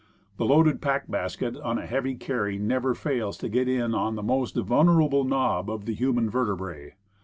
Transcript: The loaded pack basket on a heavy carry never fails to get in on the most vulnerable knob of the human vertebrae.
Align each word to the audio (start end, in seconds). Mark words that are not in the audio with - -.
The 0.37 0.45
loaded 0.45 0.81
pack 0.81 1.11
basket 1.11 1.55
on 1.57 1.77
a 1.77 1.85
heavy 1.85 2.15
carry 2.15 2.57
never 2.57 2.95
fails 2.95 3.37
to 3.37 3.47
get 3.49 3.67
in 3.67 3.93
on 3.93 4.15
the 4.15 4.23
most 4.23 4.55
vulnerable 4.55 5.23
knob 5.25 5.69
of 5.69 5.85
the 5.85 5.93
human 5.93 6.27
vertebrae. 6.27 6.95